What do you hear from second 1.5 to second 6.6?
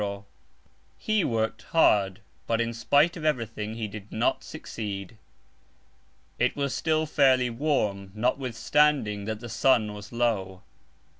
hard, but in spite of everything he did not succeed. It